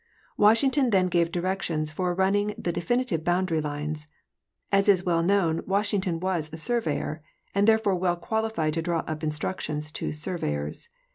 Washington 0.35 0.89
then 0.89 1.05
gave 1.09 1.31
directions 1.31 1.91
for 1.91 2.15
running 2.15 2.55
the 2.57 2.71
de 2.71 2.81
finitive 2.81 3.23
boundary 3.23 3.61
lines. 3.61 4.07
As 4.71 4.89
is 4.89 5.03
well 5.03 5.21
known, 5.21 5.61
Washington 5.67 6.19
was 6.19 6.49
a 6.51 6.57
surveyor, 6.57 7.21
and 7.53 7.67
therefore 7.67 7.93
well 7.93 8.15
qualified 8.17 8.73
to 8.73 8.81
draw 8.81 9.01
up 9.01 9.23
instructions 9.23 9.91
to 9.91 10.11
surveyors. 10.11 10.89